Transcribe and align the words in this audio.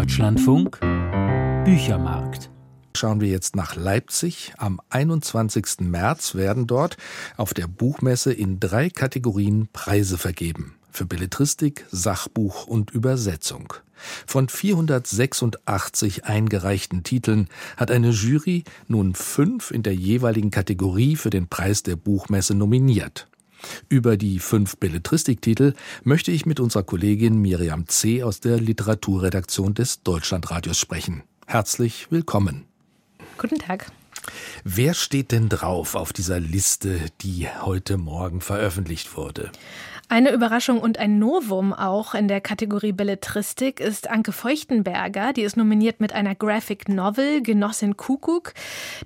Deutschlandfunk 0.00 0.80
Büchermarkt. 1.66 2.48
Schauen 2.96 3.20
wir 3.20 3.28
jetzt 3.28 3.54
nach 3.54 3.76
Leipzig. 3.76 4.54
Am 4.56 4.80
21. 4.88 5.80
März 5.80 6.34
werden 6.34 6.66
dort 6.66 6.96
auf 7.36 7.52
der 7.52 7.66
Buchmesse 7.66 8.32
in 8.32 8.60
drei 8.60 8.88
Kategorien 8.88 9.68
Preise 9.74 10.16
vergeben. 10.16 10.76
Für 10.90 11.04
Belletristik, 11.04 11.84
Sachbuch 11.90 12.66
und 12.66 12.92
Übersetzung. 12.92 13.74
Von 14.26 14.48
486 14.48 16.24
eingereichten 16.24 17.02
Titeln 17.02 17.48
hat 17.76 17.90
eine 17.90 18.08
Jury 18.08 18.64
nun 18.88 19.14
fünf 19.14 19.70
in 19.70 19.82
der 19.82 19.94
jeweiligen 19.94 20.50
Kategorie 20.50 21.16
für 21.16 21.28
den 21.28 21.46
Preis 21.48 21.82
der 21.82 21.96
Buchmesse 21.96 22.54
nominiert. 22.54 23.29
Über 23.88 24.16
die 24.16 24.38
fünf 24.38 24.76
Belletristiktitel 24.76 25.74
möchte 26.04 26.30
ich 26.30 26.46
mit 26.46 26.60
unserer 26.60 26.82
Kollegin 26.82 27.38
Miriam 27.38 27.86
C. 27.88 28.22
aus 28.22 28.40
der 28.40 28.58
Literaturredaktion 28.60 29.74
des 29.74 30.02
Deutschlandradios 30.02 30.78
sprechen. 30.78 31.22
Herzlich 31.46 32.06
willkommen. 32.10 32.64
Guten 33.38 33.58
Tag. 33.58 33.90
Wer 34.64 34.94
steht 34.94 35.32
denn 35.32 35.48
drauf 35.48 35.94
auf 35.94 36.12
dieser 36.12 36.40
Liste, 36.40 37.00
die 37.22 37.48
heute 37.62 37.96
Morgen 37.96 38.40
veröffentlicht 38.40 39.16
wurde? 39.16 39.50
Eine 40.12 40.32
Überraschung 40.32 40.80
und 40.80 40.98
ein 40.98 41.20
Novum 41.20 41.72
auch 41.72 42.16
in 42.16 42.26
der 42.26 42.40
Kategorie 42.40 42.90
Belletristik 42.90 43.78
ist 43.78 44.10
Anke 44.10 44.32
Feuchtenberger. 44.32 45.32
Die 45.32 45.42
ist 45.42 45.56
nominiert 45.56 46.00
mit 46.00 46.12
einer 46.12 46.34
Graphic 46.34 46.88
Novel 46.88 47.42
Genossin 47.42 47.96
Kuckuck. 47.96 48.52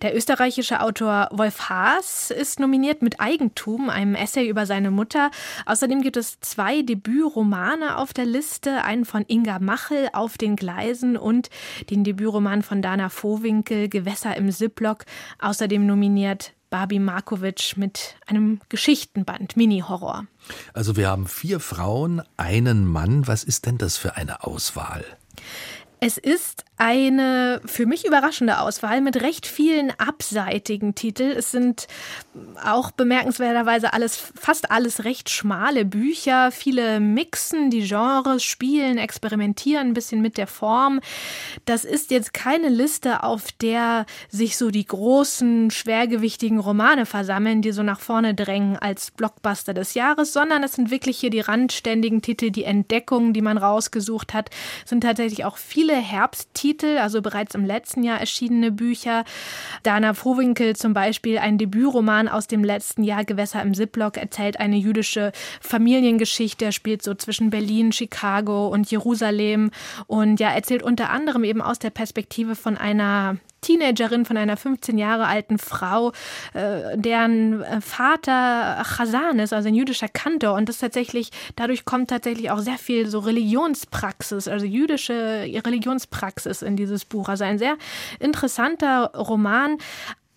Der 0.00 0.16
österreichische 0.16 0.80
Autor 0.80 1.28
Wolf 1.30 1.69
Haas 1.69 2.30
ist 2.30 2.58
nominiert 2.58 3.02
mit 3.02 3.20
Eigentum, 3.20 3.91
einem 3.91 4.14
Essay 4.14 4.48
über 4.48 4.64
seine 4.64 4.91
Mutter. 4.91 5.30
Außerdem 5.66 6.00
gibt 6.00 6.16
es 6.16 6.41
zwei 6.41 6.80
Debütromane 6.80 7.98
auf 7.98 8.14
der 8.14 8.24
Liste, 8.24 8.83
einen 8.83 9.05
von 9.05 9.27
Inga 9.28 9.58
Machel 9.58 10.08
auf 10.14 10.38
den 10.38 10.56
Gleisen 10.56 11.19
und 11.19 11.50
den 11.91 12.02
Debütroman 12.02 12.62
von 12.62 12.80
Dana 12.80 13.10
Vohwinkel 13.10 13.91
Gewässer 13.91 14.34
im 14.39 14.50
Ziplock. 14.50 15.03
Außerdem 15.38 15.86
nominiert 15.86 16.52
Barbie 16.70 16.98
Markovic 16.98 17.77
mit 17.77 18.16
einem 18.27 18.60
Geschichtenband, 18.69 19.56
Mini-Horror. 19.56 20.27
Also 20.72 20.96
wir 20.96 21.08
haben 21.08 21.28
vier 21.28 21.61
Frauen, 21.61 22.22
einen 22.36 22.84
Mann. 22.84 23.27
Was 23.27 23.44
ist 23.44 23.66
denn 23.66 23.78
das 23.78 23.96
für 23.96 24.16
eine 24.16 24.42
Auswahl? 24.44 25.05
Es 26.06 26.19
ist 26.19 26.66
eine 26.77 27.62
für 27.64 27.86
mich 27.86 28.05
überraschende 28.05 28.58
Auswahl 28.58 29.00
mit 29.00 29.22
recht 29.22 29.47
vielen 29.47 29.92
abseitigen 29.98 30.94
Titeln. 30.94 31.30
Es 31.30 31.52
sind 31.52 31.86
auch 32.62 32.91
bemerkenswerterweise 32.91 33.92
alles, 33.92 34.16
fast 34.16 34.72
alles 34.72 35.05
recht 35.05 35.30
schmale 35.30 35.84
Bücher. 35.84 36.50
Viele 36.50 36.98
mixen 36.98 37.70
die 37.70 37.86
Genres, 37.86 38.42
spielen, 38.42 38.98
experimentieren 38.98 39.88
ein 39.88 39.94
bisschen 39.94 40.20
mit 40.20 40.36
der 40.36 40.48
Form. 40.48 41.00
Das 41.64 41.84
ist 41.84 42.11
jetzt 42.11 42.34
keine 42.34 42.68
Liste, 42.68 43.22
auf 43.22 43.52
der 43.52 44.05
sich 44.28 44.56
so 44.56 44.70
die 44.70 44.84
großen, 44.84 45.70
schwergewichtigen 45.70 46.58
Romane 46.58 47.06
versammeln, 47.06 47.62
die 47.62 47.72
so 47.72 47.84
nach 47.84 48.00
vorne 48.00 48.34
drängen 48.34 48.77
als 48.77 49.12
Blockbuster 49.12 49.74
des 49.74 49.94
Jahres, 49.94 50.33
sondern 50.33 50.64
es 50.64 50.74
sind 50.74 50.91
wirklich 50.91 51.18
hier 51.18 51.30
die 51.30 51.41
randständigen 51.41 52.20
Titel, 52.20 52.50
die 52.50 52.64
Entdeckungen, 52.64 53.33
die 53.33 53.42
man 53.42 53.58
rausgesucht 53.58 54.34
hat, 54.34 54.50
sind 54.84 55.02
tatsächlich 55.02 55.44
auch 55.44 55.56
viele 55.56 55.94
Herbsttitel 55.98 56.55
Titel, 56.64 56.98
also 56.98 57.20
bereits 57.20 57.55
im 57.55 57.67
letzten 57.67 58.03
Jahr 58.03 58.20
erschienene 58.20 58.73
Bücher. 58.73 59.25
Dana 59.83 60.14
Vohwinkel 60.14 60.75
zum 60.75 60.95
Beispiel, 60.95 61.36
ein 61.39 61.59
Debütroman 61.59 62.28
aus 62.28 62.47
dem 62.47 62.64
letzten 62.64 63.05
Jahr, 63.05 63.25
Gewässer 63.25 63.61
im 63.61 63.75
Ziplock, 63.75 64.17
erzählt 64.17 64.59
eine 64.61 64.77
jüdische 64.77 65.33
Familiengeschichte, 65.61 66.73
spielt 66.73 67.03
so 67.03 67.14
zwischen 67.14 67.51
Berlin, 67.51 67.92
Chicago 67.92 68.69
und 68.69 68.91
Jerusalem 68.91 69.73
und 70.06 70.41
ja, 70.41 70.51
erzählt 70.51 70.83
unter 70.83 71.11
anderem 71.11 71.45
eben 71.45 71.61
aus 71.61 71.78
der 71.78 71.91
Perspektive 71.91 72.55
von 72.55 72.79
einer 72.79 73.36
Teenagerin 73.65 74.25
von 74.25 74.37
einer 74.37 74.57
15 74.57 74.98
Jahre 74.98 75.27
alten 75.27 75.59
Frau, 75.59 76.12
äh, 76.53 76.97
deren 76.97 77.62
äh, 77.62 77.81
Vater 77.81 78.85
Chazan 78.85 79.39
ist, 79.39 79.52
also 79.52 79.69
ein 79.69 79.75
jüdischer 79.75 80.08
Kantor. 80.08 80.55
Und 80.55 80.69
das 80.69 80.79
tatsächlich, 80.79 81.30
dadurch 81.57 81.85
kommt 81.85 82.11
tatsächlich 82.11 82.51
auch 82.51 82.58
sehr 82.58 82.79
viel 82.79 83.08
so 83.08 83.20
Religionspraxis, 83.20 84.48
also 84.48 84.67
jüdische 84.67 85.14
Religionspraxis 85.64 86.63
in 86.63 86.77
dieses 86.77 87.05
Buch. 87.05 87.29
Also 87.29 87.45
ein 87.45 87.58
sehr 87.58 87.77
interessanter 88.20 89.13
Roman, 89.14 89.79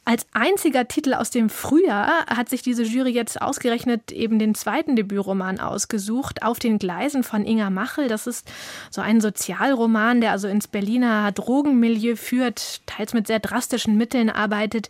als 0.08 0.26
einziger 0.32 0.88
Titel 0.88 1.14
aus 1.14 1.32
dem 1.32 1.50
Frühjahr 1.50 2.26
hat 2.28 2.48
sich 2.48 2.62
diese 2.62 2.84
Jury 2.84 3.12
jetzt 3.12 3.42
ausgerechnet 3.42 4.14
eben 4.14 4.40
den 4.40 4.56
zweiten 4.56 4.96
Debütroman 4.96 5.60
ausgesucht, 5.60 6.44
Auf 6.44 6.60
den 6.60 6.80
Gleisen 6.80 7.24
von 7.24 7.46
Inga 7.46 7.70
Machel. 7.70 8.08
Das 8.08 8.26
ist 8.26 8.50
so 8.90 9.02
ein 9.02 9.20
Sozialroman, 9.20 10.22
der 10.22 10.32
also 10.32 10.48
ins 10.48 10.70
Berliner 10.70 11.34
Drogenmilieu 11.34 12.16
führt, 12.16 12.86
teils 12.86 13.14
mit 13.14 13.28
sehr 13.28 13.40
drastischen 13.40 13.98
Mitteln 13.98 14.30
arbeitet. 14.30 14.88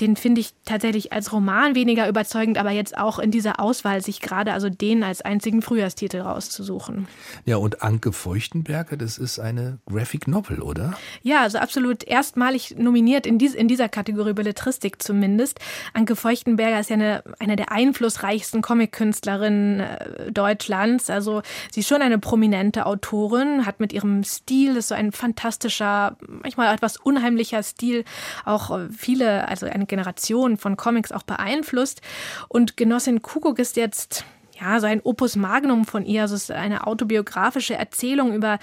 Den 0.00 0.16
finde 0.16 0.40
ich 0.40 0.54
tatsächlich 0.64 1.12
als 1.12 1.30
Roman 1.30 1.74
weniger 1.74 2.08
überzeugend, 2.08 2.56
aber 2.56 2.70
jetzt 2.70 2.96
auch 2.96 3.18
in 3.18 3.30
dieser 3.30 3.60
Auswahl 3.60 4.02
sich 4.02 4.22
gerade 4.22 4.54
also 4.54 4.70
den 4.70 5.02
als 5.02 5.20
einzigen 5.20 5.60
Frühjahrstitel 5.60 6.20
rauszusuchen. 6.22 7.06
Ja, 7.44 7.58
und 7.58 7.82
Anke 7.82 8.14
Feuchtenberger, 8.14 8.96
das 8.96 9.18
ist 9.18 9.38
eine 9.38 9.78
Graphic 9.84 10.26
Novel, 10.26 10.62
oder? 10.62 10.94
Ja, 11.22 11.42
also 11.42 11.58
absolut 11.58 12.02
erstmalig 12.02 12.76
nominiert 12.78 13.26
in, 13.26 13.36
dies, 13.36 13.54
in 13.54 13.68
dieser 13.68 13.90
Kategorie 13.90 14.32
Belletristik 14.54 15.02
zumindest. 15.02 15.58
Anke 15.92 16.16
Feuchtenberger 16.16 16.80
ist 16.80 16.90
ja 16.90 16.94
eine, 16.94 17.22
eine 17.38 17.56
der 17.56 17.72
einflussreichsten 17.72 18.62
Comic-Künstlerinnen 18.62 19.80
äh, 19.80 20.32
Deutschlands. 20.32 21.10
Also 21.10 21.42
sie 21.70 21.80
ist 21.80 21.88
schon 21.88 22.02
eine 22.02 22.18
prominente 22.18 22.86
Autorin, 22.86 23.66
hat 23.66 23.80
mit 23.80 23.92
ihrem 23.92 24.22
Stil, 24.24 24.76
ist 24.76 24.88
so 24.88 24.94
ein 24.94 25.12
fantastischer, 25.12 26.16
manchmal 26.26 26.74
etwas 26.74 26.96
unheimlicher 26.96 27.62
Stil, 27.62 28.04
auch 28.44 28.70
äh, 28.78 28.88
viele, 28.90 29.48
also 29.48 29.66
eine 29.66 29.86
Generation 29.86 30.56
von 30.56 30.76
Comics 30.76 31.12
auch 31.12 31.24
beeinflusst. 31.24 32.00
Und 32.48 32.76
Genossin 32.76 33.22
Kuckuck 33.22 33.58
ist 33.58 33.76
jetzt 33.76 34.24
ja, 34.60 34.78
so 34.78 34.86
ein 34.86 35.00
Opus 35.02 35.34
Magnum 35.34 35.84
von 35.84 36.04
ihr. 36.04 36.22
Also 36.22 36.36
es 36.36 36.44
ist 36.44 36.50
eine 36.52 36.86
autobiografische 36.86 37.74
Erzählung 37.74 38.32
über 38.32 38.58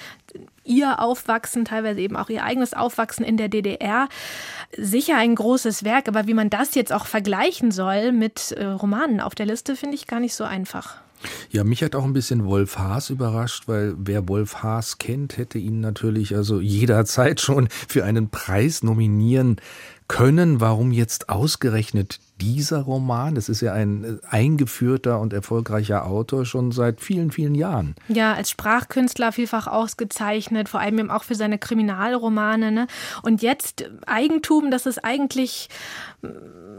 ihr 0.63 0.99
Aufwachsen, 0.99 1.65
teilweise 1.65 2.01
eben 2.01 2.15
auch 2.15 2.29
ihr 2.29 2.43
eigenes 2.43 2.73
Aufwachsen 2.73 3.25
in 3.25 3.37
der 3.37 3.49
DDR. 3.49 4.07
Sicher 4.77 5.17
ein 5.17 5.35
großes 5.35 5.83
Werk, 5.83 6.07
aber 6.07 6.27
wie 6.27 6.33
man 6.33 6.49
das 6.49 6.75
jetzt 6.75 6.93
auch 6.93 7.05
vergleichen 7.05 7.71
soll 7.71 8.11
mit 8.11 8.51
äh, 8.51 8.65
Romanen 8.65 9.19
auf 9.21 9.35
der 9.35 9.45
Liste, 9.45 9.75
finde 9.75 9.95
ich 9.95 10.07
gar 10.07 10.19
nicht 10.19 10.35
so 10.35 10.43
einfach. 10.43 10.97
Ja, 11.49 11.63
mich 11.63 11.83
hat 11.83 11.95
auch 11.95 12.03
ein 12.03 12.13
bisschen 12.13 12.45
Wolf 12.45 12.77
Haas 12.77 13.09
überrascht, 13.09 13.67
weil 13.67 13.93
wer 13.97 14.27
Wolf 14.27 14.63
Haas 14.63 14.97
kennt, 14.97 15.37
hätte 15.37 15.57
ihn 15.57 15.79
natürlich 15.79 16.35
also 16.35 16.59
jederzeit 16.59 17.41
schon 17.41 17.67
für 17.87 18.05
einen 18.05 18.29
Preis 18.29 18.83
nominieren 18.83 19.57
können. 20.07 20.59
Warum 20.59 20.91
jetzt 20.91 21.29
ausgerechnet 21.29 22.19
dieser 22.41 22.81
Roman? 22.81 23.35
Das 23.35 23.49
ist 23.49 23.61
ja 23.61 23.73
ein 23.73 24.03
äh, 24.03 24.27
eingeführter 24.27 25.19
und 25.19 25.33
erfolgreicher 25.33 26.05
Autor 26.05 26.45
schon 26.45 26.71
seit 26.71 26.99
vielen, 26.99 27.31
vielen 27.31 27.55
Jahren. 27.55 27.95
Ja, 28.07 28.33
als 28.33 28.49
Sprachkünstler 28.49 29.31
vielfach 29.31 29.67
ausgezeichnet, 29.67 30.67
vor 30.67 30.79
allem 30.79 30.99
eben 30.99 31.11
auch 31.11 31.23
für 31.23 31.35
seine 31.35 31.57
Kriminalromane. 31.57 32.71
Ne? 32.71 32.87
Und 33.21 33.41
jetzt 33.41 33.89
Eigentum, 34.05 34.71
das 34.71 34.85
ist 34.85 35.03
eigentlich 35.03 35.69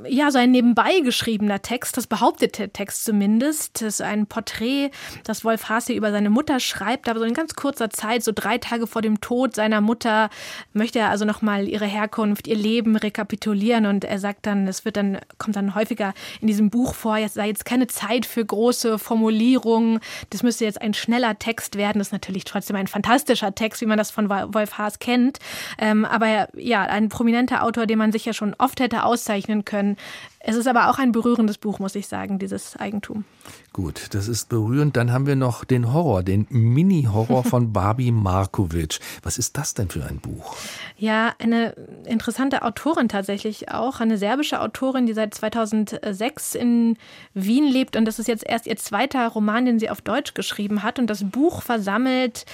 ja, 0.08 0.30
so 0.30 0.38
ein 0.38 0.50
nebenbei 0.50 1.00
geschriebener 1.00 1.62
Text, 1.62 1.96
das 1.96 2.06
behauptet 2.06 2.58
der 2.58 2.72
Text 2.72 3.04
zumindest. 3.04 3.82
Das 3.82 3.94
ist 3.94 4.02
ein 4.02 4.26
Porträt, 4.26 4.90
das 5.24 5.44
Wolf 5.44 5.68
Haase 5.68 5.92
über 5.92 6.10
seine 6.10 6.30
Mutter 6.30 6.60
schreibt, 6.60 7.08
aber 7.08 7.20
so 7.20 7.24
in 7.24 7.34
ganz 7.34 7.54
kurzer 7.54 7.90
Zeit, 7.90 8.22
so 8.22 8.32
drei 8.34 8.58
Tage 8.58 8.86
vor 8.86 9.02
dem 9.02 9.20
Tod 9.20 9.54
seiner 9.54 9.80
Mutter, 9.80 10.30
möchte 10.72 10.98
er 10.98 11.10
also 11.10 11.24
nochmal 11.24 11.68
ihre 11.68 11.86
Herkunft, 11.86 12.46
ihr 12.46 12.56
Leben 12.56 12.96
rekapitulieren 12.96 13.86
und 13.86 14.04
er 14.04 14.18
sagt 14.18 14.46
dann, 14.46 14.66
es 14.66 14.84
wird 14.84 14.96
dann, 14.96 15.18
kommt 15.38 15.51
dann 15.56 15.74
häufiger 15.74 16.14
in 16.40 16.46
diesem 16.46 16.70
Buch 16.70 16.94
vor, 16.94 17.16
jetzt 17.16 17.34
sei 17.34 17.48
jetzt 17.48 17.64
keine 17.64 17.86
Zeit 17.86 18.26
für 18.26 18.44
große 18.44 18.98
Formulierungen, 18.98 20.00
das 20.30 20.42
müsste 20.42 20.64
jetzt 20.64 20.80
ein 20.80 20.94
schneller 20.94 21.38
Text 21.38 21.76
werden, 21.76 21.98
das 21.98 22.08
ist 22.08 22.12
natürlich 22.12 22.44
trotzdem 22.44 22.76
ein 22.76 22.86
fantastischer 22.86 23.54
Text, 23.54 23.80
wie 23.80 23.86
man 23.86 23.98
das 23.98 24.10
von 24.10 24.28
Wolf 24.28 24.78
Haas 24.78 24.98
kennt, 24.98 25.38
ähm, 25.78 26.04
aber 26.04 26.48
ja, 26.56 26.82
ein 26.82 27.08
prominenter 27.08 27.62
Autor, 27.62 27.86
den 27.86 27.98
man 27.98 28.12
sich 28.12 28.24
ja 28.24 28.32
schon 28.32 28.54
oft 28.58 28.80
hätte 28.80 29.04
auszeichnen 29.04 29.64
können, 29.64 29.96
es 30.44 30.56
ist 30.56 30.66
aber 30.66 30.90
auch 30.90 30.98
ein 30.98 31.12
berührendes 31.12 31.56
Buch, 31.56 31.78
muss 31.78 31.94
ich 31.94 32.08
sagen, 32.08 32.40
dieses 32.40 32.76
Eigentum. 32.76 33.24
Gut, 33.72 34.08
das 34.10 34.26
ist 34.26 34.48
berührend. 34.48 34.96
Dann 34.96 35.12
haben 35.12 35.26
wir 35.26 35.36
noch 35.36 35.64
den 35.64 35.92
Horror, 35.92 36.24
den 36.24 36.46
Mini-Horror 36.50 37.44
von 37.44 37.72
Barbie 37.72 38.10
Markovic. 38.10 38.98
Was 39.22 39.38
ist 39.38 39.56
das 39.56 39.74
denn 39.74 39.88
für 39.88 40.04
ein 40.04 40.18
Buch? 40.18 40.56
Ja, 40.96 41.32
eine 41.38 41.74
interessante 42.06 42.62
Autorin 42.62 43.08
tatsächlich 43.08 43.70
auch. 43.70 44.00
Eine 44.00 44.18
serbische 44.18 44.60
Autorin, 44.60 45.06
die 45.06 45.12
seit 45.12 45.32
2006 45.32 46.56
in 46.56 46.96
Wien 47.34 47.68
lebt. 47.68 47.96
Und 47.96 48.04
das 48.04 48.18
ist 48.18 48.26
jetzt 48.26 48.44
erst 48.44 48.66
ihr 48.66 48.76
zweiter 48.76 49.28
Roman, 49.28 49.64
den 49.64 49.78
sie 49.78 49.90
auf 49.90 50.00
Deutsch 50.00 50.34
geschrieben 50.34 50.82
hat. 50.82 50.98
Und 50.98 51.06
das 51.06 51.22
Buch 51.22 51.62
versammelt 51.62 52.46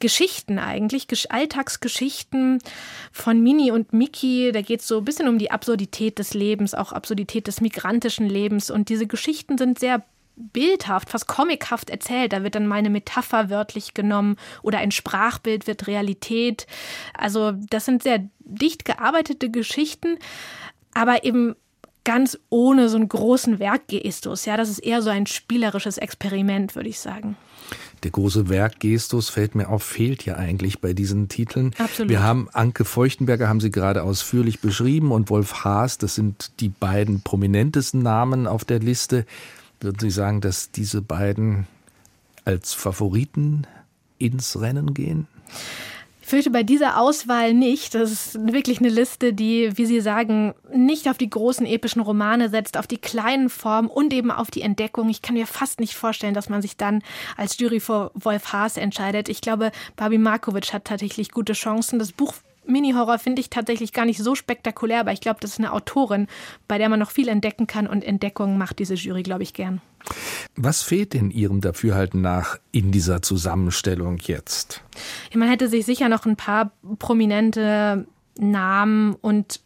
Geschichten 0.00 0.58
eigentlich, 0.58 1.06
Alltagsgeschichten 1.30 2.58
von 3.12 3.40
Mini 3.40 3.70
und 3.70 3.92
Miki. 3.92 4.50
Da 4.52 4.60
geht 4.60 4.80
es 4.80 4.88
so 4.88 4.98
ein 4.98 5.04
bisschen 5.04 5.28
um 5.28 5.38
die 5.38 5.52
Absurdität 5.52 6.18
des 6.18 6.34
Lebens, 6.34 6.74
auch 6.74 6.92
Absurdität 6.92 7.27
des 7.28 7.60
migrantischen 7.60 8.28
Lebens. 8.28 8.70
Und 8.70 8.88
diese 8.88 9.06
Geschichten 9.06 9.58
sind 9.58 9.78
sehr 9.78 10.04
bildhaft, 10.36 11.10
fast 11.10 11.26
comichaft 11.26 11.90
erzählt. 11.90 12.32
Da 12.32 12.42
wird 12.42 12.54
dann 12.54 12.66
mal 12.66 12.76
eine 12.76 12.90
Metapher 12.90 13.50
wörtlich 13.50 13.94
genommen 13.94 14.36
oder 14.62 14.78
ein 14.78 14.90
Sprachbild 14.90 15.66
wird 15.66 15.86
Realität. 15.86 16.66
Also 17.14 17.52
das 17.52 17.84
sind 17.84 18.02
sehr 18.02 18.28
dicht 18.40 18.84
gearbeitete 18.84 19.50
Geschichten, 19.50 20.18
aber 20.94 21.24
eben 21.24 21.54
ganz 22.04 22.38
ohne 22.48 22.88
so 22.88 22.96
einen 22.96 23.08
großen 23.08 23.58
Werkgestus. 23.58 24.46
Ja, 24.46 24.56
das 24.56 24.70
ist 24.70 24.78
eher 24.78 25.02
so 25.02 25.10
ein 25.10 25.26
spielerisches 25.26 25.98
Experiment, 25.98 26.74
würde 26.74 26.88
ich 26.88 27.00
sagen. 27.00 27.36
Der 28.02 28.10
große 28.10 28.48
Werkgestus 28.48 29.28
fällt 29.28 29.54
mir 29.54 29.68
auf, 29.68 29.82
fehlt 29.82 30.24
ja 30.24 30.36
eigentlich 30.36 30.80
bei 30.80 30.92
diesen 30.92 31.28
Titeln. 31.28 31.74
Absolut. 31.78 32.10
Wir 32.10 32.22
haben 32.22 32.48
Anke 32.52 32.84
Feuchtenberger, 32.84 33.48
haben 33.48 33.60
Sie 33.60 33.70
gerade 33.70 34.02
ausführlich 34.02 34.60
beschrieben, 34.60 35.10
und 35.10 35.30
Wolf 35.30 35.64
Haas, 35.64 35.98
das 35.98 36.14
sind 36.14 36.52
die 36.60 36.68
beiden 36.68 37.22
prominentesten 37.22 38.02
Namen 38.02 38.46
auf 38.46 38.64
der 38.64 38.78
Liste. 38.78 39.26
Würden 39.80 39.98
Sie 39.98 40.10
sagen, 40.10 40.40
dass 40.40 40.70
diese 40.70 41.02
beiden 41.02 41.66
als 42.44 42.74
Favoriten 42.74 43.66
ins 44.18 44.60
Rennen 44.60 44.94
gehen? 44.94 45.26
Ich 46.28 46.30
fürchte 46.30 46.50
bei 46.50 46.62
dieser 46.62 47.00
Auswahl 47.00 47.54
nicht. 47.54 47.94
Das 47.94 48.12
ist 48.12 48.52
wirklich 48.52 48.80
eine 48.80 48.90
Liste, 48.90 49.32
die, 49.32 49.78
wie 49.78 49.86
Sie 49.86 50.02
sagen, 50.02 50.54
nicht 50.70 51.08
auf 51.08 51.16
die 51.16 51.30
großen 51.30 51.64
epischen 51.64 52.02
Romane 52.02 52.50
setzt, 52.50 52.76
auf 52.76 52.86
die 52.86 52.98
kleinen 52.98 53.48
Formen 53.48 53.88
und 53.88 54.12
eben 54.12 54.30
auf 54.30 54.50
die 54.50 54.60
Entdeckung. 54.60 55.08
Ich 55.08 55.22
kann 55.22 55.36
mir 55.36 55.46
fast 55.46 55.80
nicht 55.80 55.94
vorstellen, 55.94 56.34
dass 56.34 56.50
man 56.50 56.60
sich 56.60 56.76
dann 56.76 57.02
als 57.38 57.58
Jury 57.58 57.80
vor 57.80 58.10
Wolf 58.12 58.52
Haas 58.52 58.76
entscheidet. 58.76 59.30
Ich 59.30 59.40
glaube, 59.40 59.72
Babi 59.96 60.18
Markovic 60.18 60.74
hat 60.74 60.84
tatsächlich 60.84 61.30
gute 61.30 61.54
Chancen. 61.54 61.98
Das 61.98 62.12
Buch 62.12 62.34
Mini-Horror 62.68 63.18
finde 63.18 63.40
ich 63.40 63.50
tatsächlich 63.50 63.92
gar 63.92 64.04
nicht 64.04 64.22
so 64.22 64.34
spektakulär, 64.34 65.00
aber 65.00 65.12
ich 65.12 65.20
glaube, 65.20 65.40
das 65.40 65.52
ist 65.52 65.58
eine 65.58 65.72
Autorin, 65.72 66.26
bei 66.66 66.78
der 66.78 66.88
man 66.88 66.98
noch 66.98 67.10
viel 67.10 67.28
entdecken 67.28 67.66
kann 67.66 67.86
und 67.86 68.04
Entdeckungen 68.04 68.58
macht 68.58 68.78
diese 68.78 68.94
Jury, 68.94 69.22
glaube 69.22 69.42
ich, 69.42 69.54
gern. 69.54 69.80
Was 70.56 70.82
fehlt 70.82 71.14
in 71.14 71.30
Ihrem 71.30 71.60
Dafürhalten 71.60 72.20
nach 72.20 72.58
in 72.72 72.92
dieser 72.92 73.22
Zusammenstellung 73.22 74.18
jetzt? 74.18 74.82
Man 75.34 75.48
hätte 75.48 75.68
sich 75.68 75.84
sicher 75.84 76.08
noch 76.08 76.24
ein 76.26 76.36
paar 76.36 76.72
prominente 76.98 78.06
Namen 78.38 79.14
und 79.14 79.60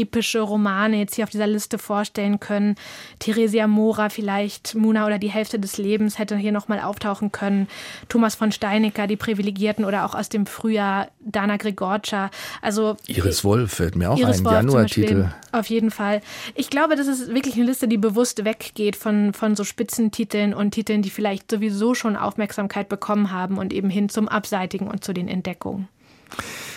epische 0.00 0.40
Romane 0.40 0.98
jetzt 0.98 1.14
hier 1.14 1.24
auf 1.24 1.30
dieser 1.30 1.46
Liste 1.46 1.78
vorstellen 1.78 2.40
können. 2.40 2.76
Theresia 3.18 3.66
Mora 3.66 4.08
vielleicht, 4.08 4.74
Muna 4.74 5.06
oder 5.06 5.18
die 5.18 5.30
Hälfte 5.30 5.58
des 5.58 5.78
Lebens 5.78 6.18
hätte 6.18 6.36
hier 6.36 6.52
nochmal 6.52 6.80
auftauchen 6.80 7.32
können. 7.32 7.68
Thomas 8.08 8.34
von 8.34 8.52
Steinecker, 8.52 9.06
die 9.06 9.16
Privilegierten 9.16 9.84
oder 9.84 10.04
auch 10.04 10.14
aus 10.14 10.28
dem 10.28 10.46
Frühjahr 10.46 11.08
Dana 11.20 11.56
Gregorcia. 11.56 12.30
Also 12.60 12.96
Iris 13.06 13.44
Wolf 13.44 13.72
fällt 13.72 13.96
mir 13.96 14.10
auch 14.10 14.18
Iris 14.18 14.44
ein, 14.44 14.52
Januartitel. 14.52 15.32
Auf 15.52 15.66
jeden 15.66 15.90
Fall. 15.90 16.22
Ich 16.54 16.70
glaube, 16.70 16.96
das 16.96 17.06
ist 17.06 17.28
wirklich 17.34 17.54
eine 17.56 17.64
Liste, 17.64 17.88
die 17.88 17.98
bewusst 17.98 18.44
weggeht 18.44 18.96
von, 18.96 19.32
von 19.34 19.54
so 19.56 19.64
Spitzentiteln 19.64 20.54
und 20.54 20.72
Titeln, 20.72 21.02
die 21.02 21.10
vielleicht 21.10 21.50
sowieso 21.50 21.94
schon 21.94 22.16
Aufmerksamkeit 22.16 22.88
bekommen 22.88 23.30
haben 23.30 23.58
und 23.58 23.72
eben 23.72 23.90
hin 23.90 24.08
zum 24.08 24.28
Abseitigen 24.28 24.88
und 24.88 25.04
zu 25.04 25.12
den 25.12 25.28
Entdeckungen. 25.28 25.88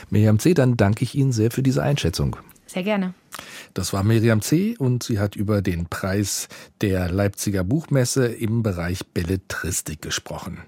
Miriam 0.10 0.40
C., 0.40 0.54
dann 0.54 0.78
danke 0.78 1.04
ich 1.04 1.16
Ihnen 1.16 1.32
sehr 1.32 1.52
für 1.52 1.64
diese 1.64 1.82
Einschätzung. 1.82 2.38
Sehr 2.76 2.84
gerne. 2.84 3.14
Das 3.74 3.94
war 3.94 4.04
Miriam 4.04 4.42
C. 4.42 4.76
und 4.78 5.02
sie 5.02 5.18
hat 5.18 5.38
über 5.38 5.62
den 5.62 5.86
Preis 5.86 6.50
der 6.82 7.10
Leipziger 7.10 7.64
Buchmesse 7.64 8.28
im 8.28 8.64
Bereich 8.64 9.06
Belletristik 9.14 10.02
gesprochen. 10.02 10.66